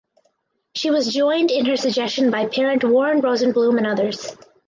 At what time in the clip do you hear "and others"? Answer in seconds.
3.77-4.35